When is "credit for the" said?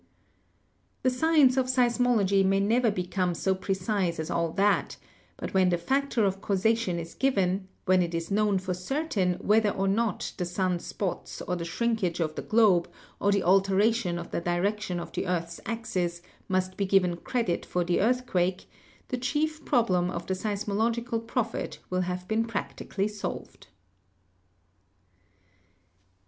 17.17-18.01